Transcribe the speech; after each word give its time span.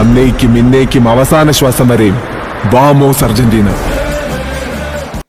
അന്നേക്കും 0.00 0.52
ഇന്നേക്കും 0.62 1.04
അവസാന 1.08 1.50
ശ്വാസം 1.58 1.88
വരെയും 1.88 2.18
വാമോസ് 2.74 3.24
അർജന്റീന. 3.24 3.68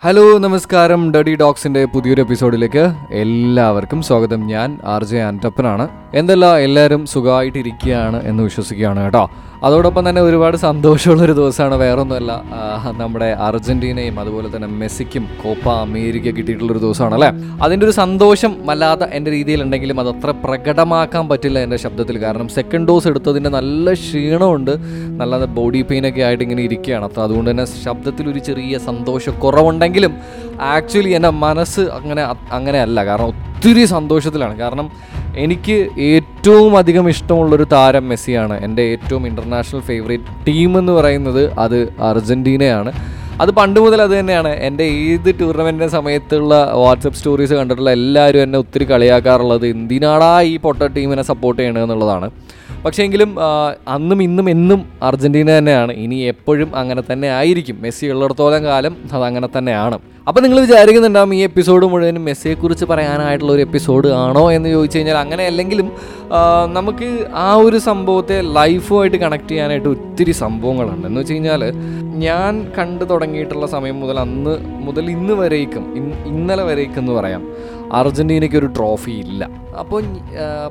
ഹലോ 0.03 0.21
നമസ്കാരം. 0.43 1.01
ഡഡി 1.13 1.35
ഡോക്സിന്റെ 1.35 1.81
പുതിയൊരു 1.93 2.21
എപ്പിസോഡിലേക്ക് 2.21 2.83
എല്ലാവർക്കും 3.23 4.01
സ്വാഗതം. 4.01 4.47
ഞാൻ 4.47 4.77
ആർ 4.93 5.03
ജെ 5.03 5.17
ആന്റപ്പനാണ് 5.29 5.87
എന്തല്ല 6.13 6.45
എല്ലാവരും 6.57 7.05
സുഖമായിട്ടിരിക്കുകയാണ് 7.05 8.19
എന്ന് 8.29 8.43
വിശ്വസിക്കുകയാണ് 8.43 8.99
കേട്ടോ. 9.03 9.29
അതോടൊപ്പം 9.63 10.03
തന്നെ 10.09 10.21
ഒരുപാട് 10.21 10.57
സന്തോഷമുള്ളൊരു 10.57 11.33
ദിവസമാണ്. 11.39 11.75
വേറൊന്നുമല്ല 11.75 12.31
നമ്മുടെ 12.97 13.27
അർജന്റീനയും 13.47 14.19
അതുപോലെ 14.19 14.47
തന്നെ 14.55 14.67
മെസ്സിക്കും 14.67 15.23
കോപ്പ 15.41 15.69
അമേരിക്ക 15.69 16.33
കിട്ടിയിട്ടുള്ളൊരു 16.37 16.81
ദിവസമാണ് 16.85 17.15
അല്ലേ 17.17 17.29
അതിന്റെ 17.63 17.85
ഒരു 17.85 17.93
സന്തോഷം 17.99 18.55
വല്ലാതെ 18.69 19.07
എന്റെ 19.17 19.31
രീതിയിലുണ്ടെങ്കിലും 19.31 19.99
അത് 19.99 20.09
അത്ര 20.09 20.33
പ്രകടമാക്കാൻ 20.45 21.27
പറ്റില്ല 21.29 21.59
എന്റെ 21.59 21.77
ശബ്ദത്തിൽ. 21.85 22.17
കാരണം 22.23 22.49
സെക്കൻഡ് 22.57 22.87
ഡോസ് 22.87 23.07
എടുത്തതിന്റെ 23.07 23.49
നല്ല 23.57 23.93
ക്ഷീണമുണ്ട്. 23.93 24.73
നല്ല 25.21 25.43
ബോഡി 25.59 25.81
പെയിനൊക്കെ 25.91 26.21
ആയിട്ട് 26.29 26.43
ഇങ്ങനെ 26.47 26.63
ഇരിക്കുകയാണ്. 26.69 27.05
അപ്പോൾ 27.09 27.23
അതുകൊണ്ട് 27.27 27.51
തന്നെ 27.51 27.67
ശബ്ദത്തിൽ 27.85 28.25
ഒരു 28.33 28.39
ചെറിയ 28.49 28.77
സന്തോഷക്കുറവുണ്ടെങ്കിലും 29.89 30.61
ആക്ച്വലി 30.61 31.09
എന്റെ 31.09 31.29
മനസ്സ് 31.29 31.81
അങ്ങനെ 31.97 32.21
അങ്ങനെയല്ല. 32.51 33.05
കാരണം 33.05 33.25
ഒത്തിരി 33.25 33.85
സന്തോഷത്തിലാണ്. 33.85 34.57
കാരണം 34.57 34.91
എനിക്ക് 35.35 35.77
ഏറ്റവും 35.99 36.77
അധികം 36.77 37.09
ഇഷ്ടമുള്ളൊരു 37.09 37.65
താരം 37.71 38.09
മെസ്സിയാണ്. 38.09 38.63
എന്റെ 38.63 38.81
ഏറ്റവും 38.81 39.27
ഇന്റർനാഷണൽ 39.27 39.81
ഫേവറേറ്റ് 39.81 40.45
ടീം 40.47 40.71
എന്ന് 40.79 40.93
പറയുന്നത് 40.93 41.43
അത് 41.65 41.77
അർജന്റീനയാണ് 42.11 42.91
അത് 43.41 43.51
പണ്ട് 43.51 43.79
മുതൽ 43.79 44.01
അത് 44.01 44.19
തന്നെയാണ്. 44.19 44.51
എന്റെ 44.67 44.83
ഏത് 44.83 45.29
ടൂർണമെന്റിന്റെ 45.39 45.87
സമയത്തുള്ള 45.87 46.71
വാട്സപ്പ് 46.73 47.17
സ്റ്റോറീസ് 47.17 47.53
കണ്ടിട്ടുള്ള 47.53 47.91
എല്ലാവരും 47.91 48.41
എന്നെ 48.41 48.59
ഒത്തിരി 48.59 48.85
കളിയാക്കാറുള്ളത് 48.91 49.67
എന്തിനാടാ 49.67 50.41
ഈ 50.41 50.57
പൊട്ട 50.57 50.83
ടീമിനെ 50.83 51.23
സപ്പോർട്ട് 51.23 51.61
ചെയ്യണത് 51.61 51.83
എന്നുള്ളതാണ്. 51.83 52.29
പക്ഷേ 52.85 53.01
എങ്കിലും 53.03 53.31
അന്നും 53.95 54.19
ഇന്നും 54.23 54.49
എന്നും 54.49 54.79
അർജന്റീന 55.07 55.49
തന്നെയാണ്. 55.57 55.91
ഇനി 56.03 56.17
എപ്പോഴും 56.33 56.69
അങ്ങനെ 56.81 57.01
തന്നെ 57.11 57.27
ആയിരിക്കും. 57.39 57.77
മെസ്സി 57.81 58.05
ഉള്ളിടത്തോളം 58.13 58.63
കാലം 58.69 58.93
അത് 59.13 59.23
അങ്ങനെ 59.29 59.49
തന്നെയാണ്. 59.57 59.97
അപ്പോൾ 60.29 60.41
നിങ്ങൾ 60.41 60.59
വിചാരിക്കുന്നുണ്ടാവും 60.59 61.35
ഈ 61.35 61.39
എപ്പിസോഡ് 61.43 61.85
മുഴുവനും 61.85 62.25
മെസ്സിയെക്കുറിച്ച് 62.25 62.85
പറയാനായിട്ടുള്ള 62.85 63.53
ഒരു 63.53 63.61
എപ്പിസോഡ് 63.61 64.07
ആണോ 64.23 64.51
എന്ന് 64.51 64.69
ചോദിച്ചു 64.69 64.97
കഴിഞ്ഞാൽ 64.97 65.17
അങ്ങനെ 65.17 65.45
അല്ലെങ്കിലും 65.45 65.91
നമുക്ക് 66.73 67.27
ആ 67.33 67.53
ഒരു 67.55 67.77
സംഭവത്തെ 67.77 68.41
ലൈഫുമായിട്ട് 68.41 69.17
കണക്ട് 69.17 69.49
ചെയ്യാനായിട്ട് 69.49 69.87
ഒത്തിരി 69.87 70.31
സംഭവങ്ങളുണ്ട്. 70.31 71.07
എന്ന് 71.07 71.19
വെച്ച് 71.19 71.33
കഴിഞ്ഞാൽ 71.33 71.63
ഞാൻ 72.25 72.71
കണ്ടു 72.77 73.03
തുടങ്ങിയിട്ടുള്ള 73.05 73.67
സമയം 73.67 73.99
മുതൽ 73.99 74.19
അന്ന് 74.19 74.53
മുതൽ 74.87 75.09
ഇന്ന് 75.09 75.33
വരേക്കും 75.33 75.85
ഇന്നലെ 76.27 76.63
വരേക്കും 76.63 76.99
എന്ന് 76.99 77.13
പറയാം 77.13 77.43
അർജന്റീനയ്ക്ക് 77.93 78.55
ഒരു 78.55 78.65
ട്രോഫി 78.65 79.11
ഇല്ല. 79.11 79.43
അപ്പോൾ 79.79 80.03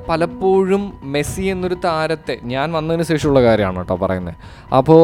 പലപ്പോഴും 0.09 0.83
മെസ്സി 1.03 1.43
എന്നൊരു 1.43 1.77
താരത്തെ 1.84 2.39
ഞാൻ 2.43 2.72
വന്നതിന് 2.72 3.03
ശേഷമുള്ള 3.03 3.43
കാര്യമാണ് 3.43 3.77
കേട്ടോ 3.77 3.97
പറയുന്നത്. 3.97 4.34
അപ്പോൾ 4.77 5.03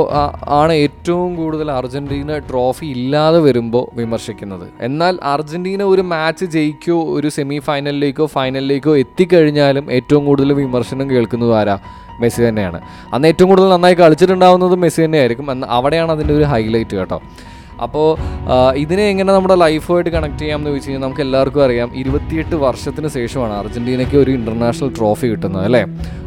ആണ് 0.48 0.72
ഏറ്റവും 0.72 1.36
കൂടുതൽ 1.36 1.70
അർജന്റീന 1.70 2.38
ട്രോഫി 2.38 2.86
ഇല്ലാതെ 2.86 3.38
വരുമ്പോൾ 3.38 3.86
വിമർശിക്കുന്നത്. 3.94 4.42
എന്നാൽ 4.80 5.18
അർജന്റീന 5.22 5.82
ഒരു 5.82 6.02
മാച്ച് 6.02 6.44
ജയിക്കോ 6.44 7.14
ഒരു 7.14 7.28
സെമി 7.28 7.58
ഫൈനലിലേക്കോ 7.58 8.26
ഫൈനലിലേക്കോ 8.26 8.96
എത്തിക്കഴിഞ്ഞാലും 8.96 9.92
ഏറ്റവും 9.92 10.24
കൂടുതൽ 10.24 10.52
വിമർശനം 10.52 11.10
കേൾക്കുന്നത് 11.10 11.54
ആരാ? 11.54 11.78
മെസ്സി 12.20 12.42
തന്നെയാണ്. 12.42 12.80
അന്ന് 13.12 13.28
ഏറ്റവും 13.28 13.48
കൂടുതൽ 13.48 13.68
നന്നായി 13.68 13.94
കളിച്ചിട്ടുണ്ടാവുന്നത് 13.94 14.74
മെസ്സി 14.74 15.04
തന്നെയായിരിക്കും. 15.04 15.64
അവിടെയാണ് 15.64 16.12
അതിന്റെ 16.12 16.34
ഒരു 16.34 16.42
ഹൈലൈറ്റ് 16.42 16.96
കേട്ടോ. 16.96 17.22
അപ്പോൾ 17.82 18.16
ഇതിനെ 18.76 19.02
എങ്ങനെ 19.02 19.32
നമ്മുടെ 19.32 19.54
ലൈഫുമായിട്ട് 19.54 20.10
കണക്ട് 20.10 20.38
ചെയ്യാമെന്ന് 20.38 20.70
ചോദിച്ചു 20.70 20.90
കഴിഞ്ഞാൽ 20.90 21.06
നമുക്ക് 21.06 21.20
എല്ലാവർക്കും 21.20 21.64
അറിയാം. 21.64 21.96
ഇരുപത്തിയെട്ട് 21.96 22.54
വർഷത്തിന് 22.54 23.08
ശേഷമാണ് 23.08 23.52
അർജന്റീനയ്ക്ക് 23.52 24.16
ഒരു 24.16 24.30
ഇന്റർനാഷണൽ 24.30 24.88
ട്രോഫി 24.98 25.26
കിട്ടുന്നത് 25.26 25.64
അല്ലേ? 25.64 25.84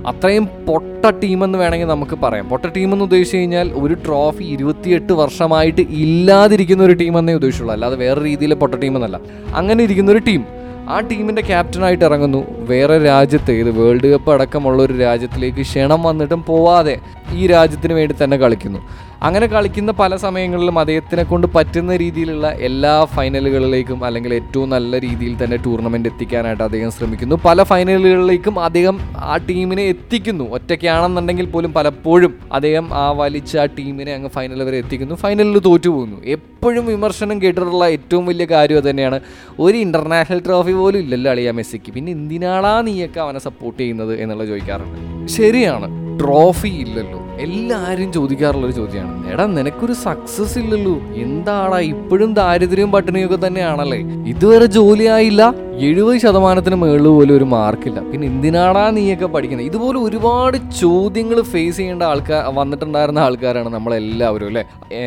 അത്രയും 0.08 0.46
പൊട്ട 0.46 1.10
ടീമെന്ന് 1.10 1.58
വേണമെങ്കിൽ 1.60 1.88
നമുക്ക് 1.88 2.16
പറയാം. 2.16 2.50
പൊട്ട 2.50 2.66
ടീമെന്ന് 2.66 3.04
ഉദ്ദേശിച്ച് 3.04 3.38
കഴിഞ്ഞാൽ 3.38 3.72
ഒരു 3.74 3.94
ട്രോഫി 3.94 4.44
ഇരുപത്തിയെട്ട് 4.44 5.14
വർഷമായിട്ട് 5.14 5.82
ഇല്ലാതിരിക്കുന്ന 5.82 6.84
ഒരു 6.84 6.94
ടീമെന്നേ 6.94 7.34
ഉദ്ദേശിച്ചുള്ളൂ. 7.34 7.74
അല്ലാതെ 7.74 7.96
വേറെ 7.96 8.24
രീതിയിൽ 8.24 8.54
പൊട്ട 8.54 8.76
ടീമെന്നല്ല. 8.76 9.20
അങ്ങനെ 9.56 9.84
ഇരിക്കുന്ന 9.84 10.12
ഒരു 10.12 10.20
ടീം. 10.20 10.46
ആ 10.90 11.00
ടീമിന്റെ 11.00 11.42
ക്യാപ്റ്റനായിട്ട് 11.42 12.06
ഇറങ്ങുന്നു. 12.06 12.46
വേറെ 12.60 12.98
രാജ്യത്ത് 13.04 13.52
ഇത് 13.52 13.72
വേൾഡ് 13.80 14.08
കപ്പ് 14.08 14.32
അടക്കമുള്ള 14.32 14.84
ഒരു 14.84 14.94
രാജ്യത്തിലേക്ക് 14.98 15.62
ക്ഷണം 15.62 16.04
വന്നിട്ടും 16.04 16.44
പോവാതെ 16.44 17.00
ഈ 17.34 17.48
രാജ്യത്തിന് 17.48 17.94
വേണ്ടി 17.94 18.16
തന്നെ 18.24 18.38
കളിക്കുന്നു. 18.38 18.80
അങ്ങനെ 19.22 19.48
കളിക്കുന്ന 19.48 19.92
പല 19.92 20.16
സമയങ്ങളിലും 20.16 20.80
അദ്ദേഹത്തിനെ 20.80 21.24
കൊണ്ട് 21.24 21.48
പറ്റുന്ന 21.48 21.96
രീതിയിലുള്ള 21.96 22.48
എല്ലാ 22.48 23.04
ഫൈനലുകളിലേക്കും 23.04 24.06
അല്ലെങ്കിൽ 24.06 24.34
ഏറ്റവും 24.34 24.70
നല്ല 24.70 25.00
രീതിയിൽ 25.00 25.44
തന്നെ 25.44 25.58
ടൂർണമെന്റ് 25.58 26.10
എത്തിക്കാനായിട്ട് 26.10 26.64
അദ്ദേഹം 26.64 26.92
ശ്രമിക്കുന്നു. 26.92 27.36
പല 27.46 27.64
ഫൈനലുകളിലേക്കും 27.64 28.60
അദ്ദേഹം 28.60 29.00
ആ 29.18 29.38
ടീമിനെ 29.38 29.82
എത്തിക്കുന്നു. 29.82 30.44
ഒറ്റയ്ക്കാണെന്നുണ്ടെങ്കിൽ 30.44 31.46
പോലും 31.46 31.74
പലപ്പോഴും 31.74 32.40
അദ്ദേഹം 32.52 32.94
ആ 32.94 33.12
വലിച്ച 33.12 33.58
ആ 33.58 33.66
ടീമിനെ 33.66 34.14
അങ്ങ് 34.14 34.30
ഫൈനൽ 34.30 34.64
വരെ 34.64 34.78
എത്തിക്കുന്നു. 34.78 35.16
ഫൈനലിൽ 35.16 35.60
തോറ്റു 35.60 35.90
പോകുന്നു 35.90 36.24
എപ്പോഴും 36.26 36.86
വിമർശനം 36.86 37.42
കേട്ടിട്ടുള്ള 37.42 37.86
ഏറ്റവും 37.86 38.26
വലിയ 38.26 38.46
കാര്യം 38.46 38.90
തന്നെയാണ് 38.90 39.20
ഒരു 39.60 39.78
ഇന്റർനാഷണൽ 39.78 40.40
ട്രോഫി 40.40 40.72
പോലും 40.72 41.00
ഇല്ലല്ലോ 41.00 41.32
അളിയാ 41.32 41.52
മെസ്സിക്ക്. 41.52 41.92
പിന്നെ 41.92 42.12
എന്തിനാളാ 42.12 42.82
നീയൊക്കെ 42.82 43.20
അവനെ 43.20 43.40
സപ്പോർട്ട് 43.40 43.80
ചെയ്യുന്നത് 43.80 44.22
എന്നുള്ള 44.22 44.46
ചോദിക്കാറുണ്ട്. 44.46 45.28
ശരിയാണ്. 45.28 46.07
ട്രോഫി 46.22 46.68
ഇല്ലല്ലോ. 46.68 47.20
എല്ലാവരും 47.46 48.14
ചോദിക്കാറുള്ള 48.14 48.66
ഒരു 48.66 48.76
ചോദ്യമാണ് 48.78 49.32
എടാ 49.32 49.46
നിനക്കൊരു 49.46 49.94
സക്സസ് 49.94 50.58
ഇല്ലല്ലോ. 50.58 50.94
എന്താടാ 51.24 51.80
ഇപ്പോഴും 51.80 52.34
ദാരിദ്ര്യവും 52.34 52.92
പട്ടിണിയൊക്കെ 52.92 53.48
തന്നെയാണല്ലേ? 53.48 54.00
ഇതുവരെ 54.34 54.66
ജോലിയായില്ല. 54.66 55.54
എഴുപത് 55.88 56.18
ശതമാനത്തിന് 56.18 56.76
മുകളിൽ 56.76 57.08
പോലും 57.08 57.36
ഒരു 57.36 57.44
മാർക്കില്ല. 57.44 58.00
പിന്നെ 58.00 58.28
എന്തിനാടാ 58.28 58.90
നീയൊക്കെ 58.90 59.26
പഠിക്കുന്നത് 59.26 59.68
ഇതുപോലെ 59.68 60.00
ഒരുപാട് 60.00 60.58
ചോദ്യങ്ങൾ 60.80 61.42
ഫേസ് 61.42 61.78
ചെയ്യേണ്ട 61.78 62.04
ആൾക്കാർ 62.04 62.56
വന്നിട്ടുണ്ടായിരുന്ന 62.56 63.20
ആൾക്കാരാണ് 63.20 63.70
നമ്മളെല്ലാവരും 63.70 64.48
അല്ലേ? 64.48 64.64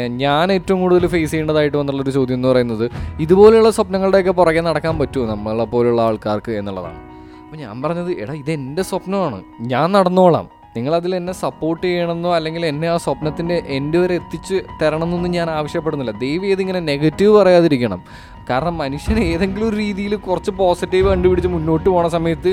ഞാൻ 0.06 0.52
ഏറ്റവും 0.52 0.80
കൂടുതൽ 0.80 1.06
ഫേസ് 1.06 1.30
ചെയ്യേണ്ടതായിട്ട് 1.30 1.76
വന്നുള്ളൊരു 1.76 2.10
ചോദ്യം 2.10 2.36
എന്ന് 2.36 2.48
പറയുന്നത് 2.48 2.90
ഇതുപോലെയുള്ള 3.20 3.70
സ്വപ്നങ്ങളുടെയൊക്കെ 3.70 4.30
പുറകെ 4.30 4.60
നടക്കാൻ 4.60 4.98
പറ്റുമോ 4.98 5.26
നമ്മളെ 5.26 5.64
പോലുള്ള 5.64 6.02
ആൾക്കാർക്ക് 6.02 6.52
എന്നുള്ളതാണ്. 6.52 7.00
അപ്പോൾ 7.44 7.56
ഞാൻ 7.56 7.82
പറഞ്ഞത് 7.82 8.10
എടാ 8.22 8.32
ഇത് 8.32 8.50
എന്റെ 8.50 8.82
സ്വപ്നമാണ്. 8.82 9.42
ഞാൻ 9.60 9.92
നടന്നോളാം. 9.92 10.59
നിങ്ങളതിൽ 10.76 11.14
എന്നെ 11.14 11.32
സപ്പോർട്ട് 11.32 11.86
ചെയ്യണമെന്നോ 11.86 12.34
അല്ലെങ്കിൽ 12.34 12.66
എന്നെ 12.66 12.88
ആ 12.88 12.96
സ്വപ്നത്തിന്റെ 12.96 13.62
എന്റെ 13.66 13.98
വരെ 13.98 14.14
എത്തിച്ച് 14.14 14.56
തരണമെന്നൊന്നും 14.82 15.32
ഞാൻ 15.32 15.50
ആവശ്യപ്പെടുന്നില്ല. 15.50 16.12
ദൈവം 16.18 16.42
ചെയ്ത് 16.42 16.60
ഇങ്ങനെ 16.60 16.80
നെഗറ്റീവ് 16.80 17.32
പറയാതിരിക്കണം. 17.38 18.02
കാരണം 18.50 18.78
മനുഷ്യൻ 18.78 19.18
ഏതെങ്കിലും 19.24 19.68
ഒരു 19.68 19.76
രീതിയിൽ 19.76 20.14
കുറച്ച് 20.16 20.50
പോസിറ്റീവ് 20.50 21.08
കണ്ടുപിടിച്ച് 21.08 21.48
മുന്നോട്ട് 21.48 21.88
പോണ 21.90 22.06
സമയത്ത് 22.08 22.48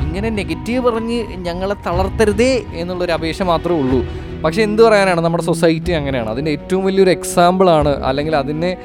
ഇങ്ങനെ 0.00 0.28
നെഗറ്റീവ് 0.30 0.82
പറഞ്ഞ് 0.88 1.18
ഞങ്ങളെ 1.48 1.76
തളർത്തരുതേ 1.86 2.52
എന്നുള്ളൊരു 2.74 3.12
അപേക്ഷ 3.12 3.42
മാത്രമേ 3.42 3.80
ഉള്ളൂ. 3.80 4.00
പക്ഷേ 4.44 4.62
എന്ത് 4.62 4.82
പറയാനാണ്? 4.82 5.20
നമ്മുടെ 5.20 5.44
സൊസൈറ്റി 5.44 5.92
അങ്ങനെയാണ്. 5.92 6.30
അതിന്റെ 6.30 6.50
ഏറ്റവും 6.50 6.84
വലിയൊരു 6.84 7.10
എക്സാമ്പിളാണ് 7.10 7.92
അല്ലെങ്കിൽ 8.04 8.36
അതിനെ 8.36 8.76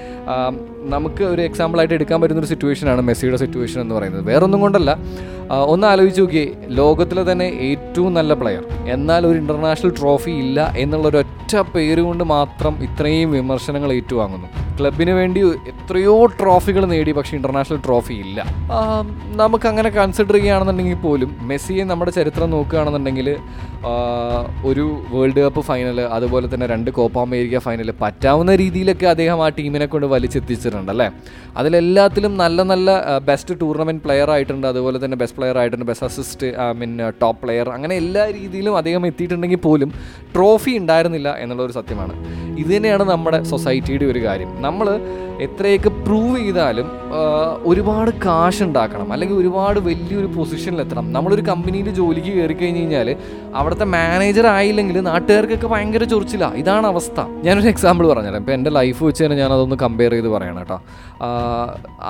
നമുക്ക് 0.96 1.24
ഒരു 1.24 1.42
എക്സാമ്പിളായിട്ട് 1.42 1.94
എടുക്കാൻ 1.94 2.22
പറ്റുന്ന 2.22 2.40
ഒരു 2.40 2.48
സിറ്റുവേഷനാണ് 2.48 3.02
മെസ്സിയുടെ 3.02 3.38
സിറ്റുവേഷൻ 3.38 3.82
എന്ന് 3.82 3.96
പറയുന്നത്. 3.96 4.26
വേറൊന്നും 4.26 4.62
കൊണ്ടല്ല. 4.62 4.92
ഒന്ന് 5.52 5.88
ആലോചിച്ച് 5.88 6.22
നോക്കിയേ 6.22 6.46
ലോകത്തിലെ 6.68 7.32
തന്നെ 7.32 7.46
ഏറ്റവും 7.46 8.14
നല്ല 8.14 8.34
പ്ലെയർ 8.34 8.64
എന്നാൽ 8.88 9.28
ഒരു 9.28 9.38
ഇന്റർനാഷണൽ 9.38 9.92
ട്രോഫി 10.00 10.32
ഇല്ല 10.32 10.74
എന്നുള്ള 10.78 11.08
ഒരു 11.08 11.18
ഒറ്റ 11.18 11.56
പേര് 11.76 12.02
കൊണ്ട് 12.02 12.24
മാത്രം 12.24 12.84
ഇത്രയും 12.84 13.32
വിമർശനങ്ങൾ 13.32 13.94
ഏറ്റുവാങ്ങുന്നു. 13.94 14.48
ക്ലബിന് 14.80 15.12
വേണ്ടി 15.12 15.40
എത്രയോ 15.68 16.26
ട്രോഫികൾ 16.26 16.86
നേടി 16.86 17.12
പക്ഷേ 17.12 17.36
ഇന്റർനാഷണൽ 17.38 17.80
ട്രോഫി 17.86 18.14
ഇല്ല. 18.14 18.40
നമുക്ക് 19.40 19.58
നമുക്കങ്ങനെ 19.58 19.90
കൺസിഡർ 19.90 20.34
ചെയ്യുകയാണെന്നുണ്ടെങ്കിൽ 20.34 20.96
പോലും 20.96 21.38
മെസ്സിയെ 21.42 21.84
നമ്മുടെ 21.84 22.12
ചരിത്രം 22.12 22.52
നോക്കുകയാണെന്നുണ്ടെങ്കിൽ 22.52 23.38
ഒരു 24.70 24.86
വേൾഡ് 25.14 25.42
കപ്പ് 25.46 25.62
ഫൈനൽ 25.68 26.02
അതുപോലെ 26.18 26.48
തന്നെ 26.54 26.68
രണ്ട് 26.74 26.90
കോപ്പ 26.98 27.18
അമേരിക്ക 27.28 27.60
ഫൈനൽ 27.66 27.90
പറ്റാവുന്ന 28.02 28.56
രീതിയിലൊക്കെ 28.62 29.08
അദ്ദേഹം 29.14 29.42
ആ 29.46 29.50
ടീമിനെ 29.60 29.86
കൊണ്ട് 29.94 30.08
വലിച്ചെത്തിച്ചിട്ടുണ്ട് 30.14 30.92
അല്ലേ? 30.94 31.08
അതിലെല്ലാത്തിലും 31.60 32.34
നല്ല 32.44 32.62
നല്ല 32.72 32.90
ബെസ്റ്റ് 33.30 33.56
ടൂർണമെന്റ് 33.62 34.04
പ്ലെയർ 34.06 34.32
ആയിട്ടുണ്ട്. 34.36 34.68
അതുപോലെ 34.68 34.98
തന്നെ 35.06 35.18
ബെസ്റ്റ് 35.22 35.38
പ്ലെയർ 35.40 35.58
ആയിട്ടുണ്ട് 35.62 35.86
best 35.92 36.08
assist 36.10 36.50
I 36.66 36.68
mean 36.82 36.94
top 37.24 37.42
player 37.44 37.70
അങ്ങനെ 37.78 37.96
എല്ലാ 37.96 38.26
രീതിയിലും 38.40 38.78
അദ്ദേഹം 38.82 39.06
എത്തിയിട്ടുണ്ടെങ്കിൽ 39.12 39.62
പോലും 39.68 39.92
ട്രോഫി 40.36 40.78
ഉണ്ടായിരുന്നില്ല 40.78 41.32
എന്നുള്ളൊരു 41.44 41.76
സത്യമാണ്. 41.80 42.16
ഇത് 42.58 42.72
തന്നെയാണ് 42.76 43.04
നമ്മുടെ 43.14 43.40
സൊസൈറ്റിയുടെ 43.52 44.06
ഒരു 44.14 44.22
കാര്യം. 44.26 44.52
നമ്മൾ 44.66 44.88
എത്രയൊക്കെ 45.46 45.90
പ്രൂവ് 46.06 46.38
ചെയ്താലും 46.38 46.88
ഒരുപാട് 47.70 48.12
കാശ് 48.24 48.62
ഉണ്ടാക്കണം 48.66 49.10
അല്ലെങ്കിൽ 49.14 49.36
ഒരുപാട് 49.42 49.80
വലിയൊരു 49.88 50.30
പൊസിഷനിലെത്തണം 50.36 51.06
നമ്മളൊരു 51.16 51.44
കമ്പനിയിൽ 51.50 51.88
ജോലിക്ക് 52.00 52.32
കയറി 52.38 52.56
കഴിഞ്ഞ് 52.62 52.82
കഴിഞ്ഞാൽ 52.82 53.10
അവിടുത്തെ 53.60 53.86
മാനേജർ 53.96 54.46
ആയില്ലെങ്കിൽ 54.54 54.98
നാട്ടുകാർക്കൊക്കെ 55.10 55.68
ഭയങ്കര 55.74 56.04
ചൊറിച്ചില്ല 56.14 56.46
ഇതാണ് 56.62 56.88
അവസ്ഥ. 56.94 57.20
ഞാനൊരു 57.46 57.70
എക്സാമ്പിൾ 57.74 58.08
പറഞ്ഞുതരാം. 58.12 58.42
ഇപ്പോൾ 58.44 58.56
എന്റെ 58.58 58.72
ലൈഫ് 58.80 59.02
വെച്ച് 59.08 59.22
തന്നെ 59.24 59.38
ഞാൻ 59.42 59.52
അതൊന്ന് 59.58 59.78
കമ്പയർ 59.84 60.14
ചെയ്ത് 60.16 60.30
പറയണം 60.36 60.58
കേട്ടോ. 60.64 60.78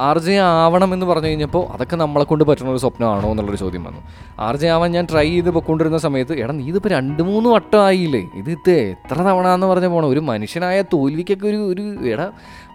ആർ 0.08 0.20
ജെ 0.28 0.38
ആവണം 0.46 0.90
എന്ന് 0.98 1.06
പറഞ്ഞു 1.12 1.32
കഴിഞ്ഞപ്പോൾ 1.32 1.66
അതൊക്കെ 1.74 2.00
നമ്മളെ 2.04 2.26
കൊണ്ട് 2.32 2.46
പറ്റുന്ന 2.50 2.72
ഒരു 2.76 2.82
സ്വപ്നമാണോ 2.86 3.30
എന്നുള്ളൊരു 3.34 3.62
ചോദ്യം 3.64 3.84
വന്നു. 3.90 4.02
ആർ 4.48 4.58
ജെ 4.64 4.70
ആവാൻ 4.78 4.92
ഞാൻ 4.98 5.08
ട്രൈ 5.12 5.28
ചെയ്ത് 5.34 5.52
പൊക്കൊണ്ടിരുന്ന 5.58 6.02
സമയത്ത് 6.08 6.34
എടാ 6.44 6.56
നീ 6.62 6.66
ഇതിപ്പോൾ 6.74 6.94
രണ്ട് 6.98 7.22
മൂന്ന് 7.30 7.52
വട്ടം 7.56 7.80
ആയില്ലേ? 7.90 8.24
ഇത് 8.42 8.50
ഇത് 8.58 8.72
എത്ര 8.72 9.18
തവണ 9.30 9.48
എന്ന് 9.58 9.68
പറഞ്ഞ 9.74 9.88
പോണം? 9.94 10.10
ഒരു 10.16 10.24
മനുഷ്യനായ 10.38 10.82
തോൽവിക്കൊക്കെ 10.94 11.48
ഒരു 11.54 11.62
ഒരു 11.74 11.84
എടാ 12.14 12.30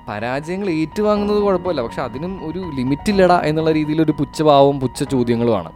പരാജയങ്ങൾ 0.09 0.69
ഏറ്റുവാങ്ങുന്നത് 0.81 1.41
കുഴപ്പമില്ല. 1.47 1.81
പക്ഷെ 1.87 2.03
അതിനും 2.09 2.33
ഒരു 2.49 2.61
ലിമിറ്റില്ലടാ 2.79 3.37
എന്നുള്ള 3.49 3.71
രീതിയിൽ 3.79 3.99
ഒരു 4.03 4.15
പുച്ഛഭാവവും 4.21 4.77
പുച്ഛ 4.81 5.03
ചോദ്യങ്ങളുമാണ് 5.03 5.71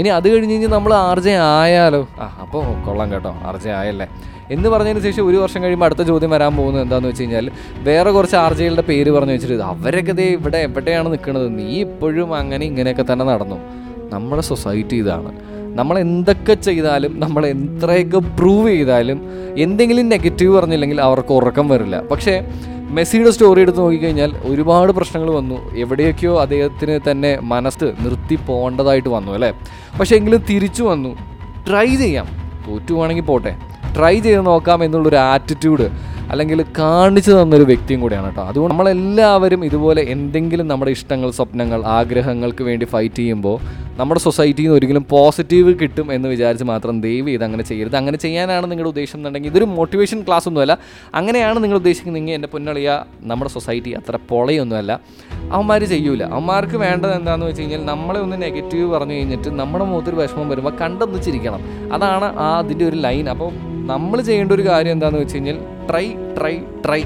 ഇനി 0.00 0.08
അത് 0.16 0.26
കഴിഞ്ഞ് 0.32 0.54
കഴിഞ്ഞ് 0.54 0.68
നമ്മൾ 0.74 0.92
ആർജെ 0.94 1.34
ആയാലോ? 1.52 2.00
ആ 2.22 2.26
അപ്പോൾ 2.42 2.62
കൊള്ളാം 2.86 3.08
കേട്ടോ 3.12 3.32
ആർജെ 3.50 3.70
ആയല്ലേ. 3.78 4.06
എന്ന് 4.54 4.68
പറഞ്ഞതിന് 4.68 5.02
ശേഷം 5.06 5.22
ഒരു 5.30 5.36
വർഷം 5.36 5.60
കഴിയുമ്പോൾ 5.62 5.86
അടുത്ത 5.86 6.02
ചോദ്യം 6.02 6.30
വരാൻ 6.34 6.52
പോകുന്നത് 6.56 6.82
എന്താണെന്ന് 6.82 7.10
വെച്ച് 7.10 7.22
കഴിഞ്ഞാൽ 7.22 7.46
വേറെ 7.88 8.10
കുറച്ച് 8.10 8.36
ആർ 8.36 8.52
ജെകളുടെ 8.60 8.84
പേര് 8.90 9.10
പറഞ്ഞു 9.10 9.34
വെച്ചിട്ട് 9.36 9.66
അവരൊക്കെ 9.72 10.12
ദേ 10.12 10.26
ഇവിടെ 10.38 10.58
എവിടെയാണ് 10.68 11.08
നിൽക്കുന്നത്? 11.12 11.48
നീ 11.58 11.68
ഇപ്പോഴും 11.80 12.30
അങ്ങനെ 12.34 12.64
ഇങ്ങനെയൊക്കെ 12.64 13.06
തന്നെ 13.12 13.24
നടന്നു. 13.24 13.58
നമ്മുടെ 14.14 14.42
സൊസൈറ്റി 14.42 14.96
ഇതാണ്. 14.96 15.32
നമ്മൾ 15.78 15.98
എന്തൊക്കെ 15.98 16.54
ചെയ്താലും 16.54 17.20
നമ്മൾ 17.20 17.46
എത്രയൊക്കെ 17.46 18.18
പ്രൂവ് 18.18 18.68
ചെയ്താലും 18.68 19.20
എന്തെങ്കിലും 19.58 20.08
നെഗറ്റീവ് 20.08 20.56
പറഞ്ഞില്ലെങ്കിൽ 20.56 21.00
അവർക്ക് 21.00 21.32
ഉറക്കം 21.32 21.68
വരില്ല. 21.68 22.00
പക്ഷേ 22.00 22.44
മെസ്സിയുടെ 22.90 23.30
സ്റ്റോറി 23.30 23.60
എടുത്ത് 23.60 23.78
നോക്കിക്കഴിഞ്ഞാൽ 23.78 24.34
ഒരുപാട് 24.44 24.92
പ്രശ്നങ്ങൾ 24.92 25.30
വന്നു. 25.30 25.78
എവിടെയൊക്കെയോ 25.78 26.40
അദ്ദേഹത്തിന് 26.40 27.10
തന്നെ 27.10 27.38
മനസ്സ് 27.42 27.84
നിർത്തി 27.84 28.34
പോകേണ്ടതായിട്ട് 28.34 29.08
വന്നു 29.08 29.32
അല്ലേ? 29.32 29.52
പക്ഷെ 30.00 30.16
എങ്കിലും 30.16 30.44
തിരിച്ചു 30.50 30.82
വന്നു. 30.82 31.16
ട്രൈ 31.68 31.96
ചെയ്യാം. 31.96 32.26
തോറ്റുവാണെങ്കിൽ 32.68 33.22
പോട്ടെ. 33.22 33.56
ട്രൈ 33.96 34.20
ചെയ്ത് 34.20 34.46
നോക്കാം 34.46 34.84
എന്നുള്ളൊരു 34.84 35.16
ആറ്റിറ്റ്യൂഡ് 35.16 35.88
അല്ലെങ്കിൽ 36.30 36.64
കാണിച്ചു 36.78 37.30
തന്നൊരു 37.30 37.62
വ്യക്തിയും 37.62 38.00
കൂടിയാണ് 38.00 38.26
കേട്ടോ. 38.26 38.42
അതുകൊണ്ട് 38.42 38.72
നമ്മളെല്ലാവരും 38.72 39.64
ഇതുപോലെ 39.64 40.02
എന്തെങ്കിലും 40.02 40.68
നമ്മുടെ 40.68 40.90
ഇഷ്ടങ്ങൾ 40.90 41.30
സ്വപ്നങ്ങൾ 41.30 41.84
ആഗ്രഹങ്ങൾക്ക് 41.84 42.64
വേണ്ടി 42.64 42.84
ഫൈറ്റ് 42.84 43.14
ചെയ്യുമ്പോൾ 43.14 43.87
നമ്മുടെ 43.98 44.20
സൊസൈറ്റിയിൽ 44.20 44.66
നിന്ന് 44.66 44.78
ഒരിക്കലും 44.78 45.06
പോസിറ്റീവ് 45.10 45.74
കിട്ടും 45.80 46.12
എന്ന് 46.12 46.28
വിചാരിച്ച് 46.28 46.64
മാത്രം 46.64 47.00
ദയവ് 47.00 47.28
ചെയ്ത് 47.28 47.44
അങ്ങനെ 47.44 47.64
ചെയ്യരുത്. 47.64 47.96
അങ്ങനെ 47.96 48.18
ചെയ്യാനാണ് 48.18 48.70
നിങ്ങളുടെ 48.70 48.88
ഉദ്ദേശം 48.88 49.18
എന്നുണ്ടെങ്കിൽ 49.18 49.50
ഇതൊരു 49.50 49.64
മോട്ടിവേഷൻ 49.64 50.22
ക്ലാസ് 50.22 50.48
ഒന്നുമല്ല. 50.48 50.78
അങ്ങനെയാണ് 51.14 51.64
നിങ്ങൾ 51.64 51.76
ഉദ്ദേശിക്കുന്നതെങ്കിൽ 51.76 52.32
എന്റെ 52.32 52.48
പൊന്നളിയ. 52.48 53.04
നമ്മുടെ 53.22 53.50
സൊസൈറ്റി 53.50 53.90
അത്ര 53.90 54.18
പൊളയൊന്നുമല്ല. 54.30 55.00
അവന്മാർ 55.52 55.84
ചെയ്യൂല. 55.84 56.22
അവന്മാർക്ക് 56.22 56.76
വേണ്ടത് 56.76 57.14
എന്താണെന്ന് 57.14 57.46
വെച്ച് 57.46 57.62
കഴിഞ്ഞാൽ 57.62 57.84
നമ്മളെ 57.84 58.20
ഒന്ന് 58.20 58.42
നെഗറ്റീവ് 58.42 58.90
പറഞ്ഞു 58.90 59.12
കഴിഞ്ഞിട്ട് 59.12 59.48
നമ്മുടെ 59.48 59.84
മുഖത്തൊരു 59.84 60.16
വിഷമം 60.16 60.48
വരുമ്പോൾ 60.48 60.76
കണ്ടെന്ന് 60.80 61.22
ചിരിക്കണം 61.22 61.92
അതാണ് 61.92 62.38
ആ 62.38 62.58
അതിന്റെ 62.58 62.84
ഒരു 62.84 62.96
ലൈൻ 62.96 63.28
അപ്പോൾ 63.28 63.52
നമ്മൾ 63.86 64.20
ചെയ്യേണ്ട 64.20 64.52
ഒരു 64.52 64.62
കാര്യം 64.62 64.92
എന്താണെന്ന് 64.92 65.20
വെച്ച് 65.20 65.36
കഴിഞ്ഞാൽ 65.36 65.58
ട്രൈ 65.90 66.06
ട്രൈ 66.38 66.56
ട്രൈ 66.86 67.02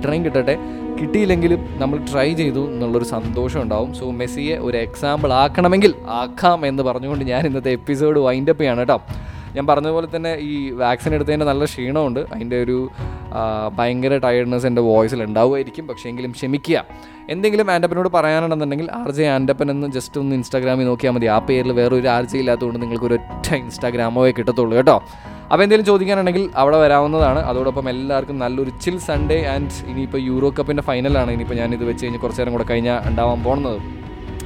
കിട്ടണമെങ്കിൽ 0.00 0.24
കിട്ടട്ടെ. 0.24 0.58
കിട്ടിയില്ലെങ്കിലും 1.00 1.58
നമ്മൾ 1.78 1.98
ട്രൈ 2.12 2.34
ചെയ്തു 2.34 2.70
എന്നുള്ളൊരു 2.70 3.04
സന്തോഷം 3.04 3.62
ഉണ്ടാവും. 3.62 3.94
സോ 3.94 4.10
മെസ്സിയെ 4.10 4.56
ഒരു 4.56 4.76
എക്സാമ്പിൾ 4.76 5.32
ആക്കണമെങ്കിൽ 5.32 5.94
ആക്കാം 6.08 6.66
എന്ന് 6.66 6.82
പറഞ്ഞുകൊണ്ട് 6.82 7.24
ഞാൻ 7.24 7.46
ഇന്നത്തെ 7.46 7.70
എപ്പിസോഡ് 7.70 8.18
വൈൻഡപ്പ് 8.18 8.60
ചെയ്യാണ് 8.60 8.78
കേട്ടോ. 8.78 9.00
ഞാൻ 9.56 9.66
പറഞ്ഞതുപോലെ 9.66 10.08
തന്നെ 10.16 10.36
ഈ 10.36 10.70
വാക്സിൻ 10.70 11.14
എടുത്തതിന്റെ 11.14 11.46
നല്ല 11.46 11.64
ക്ഷീണമുണ്ട്. 11.64 12.20
അതിന്റെ 12.34 12.62
ഒരു 12.62 12.88
ഭയങ്കര 13.78 14.18
ടയർഡ്നെസ് 14.18 14.66
എന്റെ 14.66 14.82
വോയിസിൽ 14.82 15.22
ഉണ്ടാവുമായിരിക്കും. 15.22 15.88
പക്ഷേ 15.88 16.08
എങ്കിലും 16.08 16.30
ക്ഷമിക്കുക. 16.30 16.84
എന്തെങ്കിലും 17.30 17.70
ആൻഡപ്പനോട് 17.70 18.08
പറയാനുണ്ടെന്നുണ്ടെങ്കിൽ 18.14 18.88
ആർ 18.92 19.10
ജെ 19.10 19.24
ആന്റപ്പൻ 19.24 19.70
എന്ന് 19.70 19.86
ജസ്റ്റ് 19.86 20.20
ഒന്ന് 20.20 20.36
ഇൻസ്റ്റാഗ്രാമിൽ 20.36 20.84
നോക്കിയാൽ 20.84 21.12
മതി. 21.12 21.26
ആ 21.26 21.38
പേരിൽ 21.38 21.72
വേറൊരു 21.72 22.08
ആർ 22.08 22.24
ജെ 22.24 22.38
ഇല്ലാത്തതുകൊണ്ട് 22.38 22.82
നിങ്ങൾക്ക് 22.82 23.04
ഒരൊറ്റ 23.04 23.28
ഒറ്റ 23.36 23.54
ഇൻസ്റ്റാഗ്രാമോയെ 23.54 24.32
കിട്ടത്തുള്ളൂ 24.32 24.76
കേട്ടോ. 24.76 24.96
അപ്പോൾ 25.42 25.62
എന്തെങ്കിലും 25.62 25.84
ചോദിക്കാനുണ്ടെങ്കിൽ 25.84 26.50
അവിടെ 26.56 26.76
വരാവുന്നതാണ്. 26.76 27.38
അതോടൊപ്പം 27.38 27.90
എല്ലാവർക്കും 27.90 28.38
നല്ലൊരു 28.38 28.70
ചിൽ 28.82 28.98
സൺഡേ 28.98 29.38
ആൻഡ് 29.54 29.90
ഇനിയിപ്പോൾ 29.90 30.18
യൂറോ 30.18 30.50
കപ്പിന്റെ 30.58 30.82
ഫൈനലാണ് 30.82 31.30
ഇനിയിപ്പോൾ 31.30 31.54
ഞാൻ 31.54 31.74
ഇത് 31.74 31.84
വെച്ച് 31.84 32.04
കഴിഞ്ഞ് 32.04 32.20
കുറച്ച് 32.20 32.40
നേരം 32.40 32.52
കൂടെ 32.52 32.64
കഴിഞ്ഞാൽ 32.64 33.08
ഉണ്ടാവാൻ 33.10 33.42
പോകുന്നത്. 33.42 33.80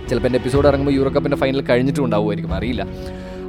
ചിലപ്പോൾ 0.09 0.29
എന്റെ 0.29 0.37
എപ്പിസോഡ് 0.37 0.67
ഇറങ്ങുമ്പോൾ 0.67 0.93
യൂറോ 0.93 1.11
കപ്പിന്റെ 1.11 1.37
ഫൈനൽ 1.37 1.62
കഴിഞ്ഞിട്ടും 1.62 2.05
ഉണ്ടാവുമായിരിക്കും. 2.05 2.55
അറിയില്ല. 2.55 2.87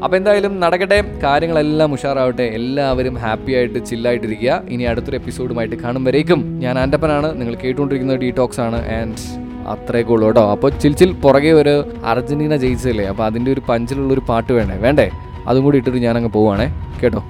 അപ്പോൾ 0.03 0.18
എന്തായാലും 0.18 0.59
നടക്കട്ടെ. 0.59 1.19
കാര്യങ്ങളെല്ലാം 1.24 1.94
ഉഷാറാവട്ടെ. 1.94 2.44
എല്ലാവരും 2.44 3.15
ഹാപ്പി 3.15 3.53
ആയിട്ട് 3.53 3.86
ചില്ലായിട്ടിരിക്കുക 3.86 4.63
ഇനി 4.69 4.83
അടുത്തൊരു 4.83 5.15
എപ്പിസോഡുമായിട്ട് 5.15 5.75
കാണും 5.75 6.03
വരേക്കും 6.03 6.59
ഞാൻ 6.59 6.80
ആന്റപ്പനാണ് 6.80 7.42
നിങ്ങൾ 7.42 7.56
കേട്ടുകൊണ്ടിരിക്കുന്നത് 7.56 8.19
ഡീടോക്സ് 8.19 8.59
ആണ്. 8.59 8.89
ആൻഡ് 8.89 9.45
അത്രയൊക്കെ 9.68 10.12
ഉള്ളൂ 10.12 10.27
കേട്ടോ. 10.27 10.51
അപ്പോൾ 10.51 10.69
ചിൽ 10.69 10.94
ചിൽ 10.94 11.13
പുറകെ 11.13 11.51
ഒരു 11.51 11.92
അർജന്റീന 12.06 12.56
ജയിച്ചല്ലേ 12.56 13.06
അപ്പോൾ 13.06 13.24
അതിന്റെ 13.24 13.51
ഒരു 13.51 13.62
പഞ്ചിലുള്ളൊരു 13.69 14.24
പാട്ട് 14.30 14.53
വേണേ 14.53 14.77
വേണ്ടേ? 14.77 15.09
അതും 15.47 15.63
കൂടി 15.63 15.77
ഇട്ടിട്ട് 15.77 16.00
ഞാനങ്ങ് 16.00 16.30
പോവാണേ. 16.30 16.68
കേട്ടോ? 17.03 17.24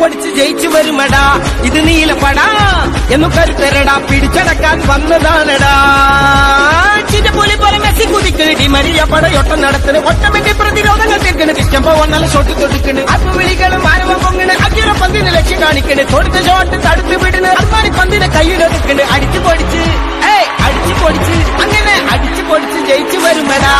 പൊടിച്ച് 0.00 0.28
ജയിച്ചു 0.28 0.68
വരുമടാ. 0.68 1.24
ഇത് 1.64 1.88
നീലപ്പടാ 1.88 2.48
എന്നു 3.12 3.28
കരുത്തരടാ. 3.28 3.98
പിടിച്ചടക്കാൻ 4.10 4.82
വന്നതാണടാ. 4.86 5.74
പോലെ 7.36 7.56
പോലെ 7.56 7.78
മെസ്സി 7.78 8.04
കുതിക്കണി. 8.04 8.66
മരിയ 8.66 9.04
പടയൊട്ടം 9.04 9.60
നടത്തണ്. 9.60 9.98
ഒട്ടമിന്റെ 9.98 10.52
പ്രതിരോധങ്ങൾ 10.52 11.18
തീർക്കണ്. 11.18 11.48
തിരിക്കുമ്പോ 11.48 11.92
ഒന്നല 11.92 12.26
ഷോട്ട് 12.28 12.62
തൊടുക്കണ് 12.62 13.00
അത് 13.10 13.38
വിളികളും 13.38 13.88
ആരവ 13.88 14.12
പൊങ്ങണ്. 14.14 14.52
അഗ്യൂര 14.52 14.92
പന്തിന് 14.92 15.34
ലക്ഷ്യം 15.34 15.62
കാണിക്കണ്. 15.62 16.12
തൊടുത്ത 16.12 16.46
ഷോട്ട് 16.46 16.76
തടുത്ത് 16.86 17.16
വിടണ്. 17.24 17.46
അമ്മാരി 17.46 17.90
പന്തിനെ 17.90 18.28
കയ്യിലൊതുക്കണ് 18.28 19.02
അടിച്ചു 19.02 19.38
പൊടിച്ച്. 19.38 19.82
ഏയ് 20.32 20.46
അടിച്ചു 20.62 21.04
പൊടിച്ച്. 21.04 21.36
അങ്ങനെ 21.62 22.08
അടിച്ചു 22.10 22.42
പൊടിച്ച് 22.42 22.80
ജയിച്ചു 22.86 23.18
വരുമടാ. 23.18 23.74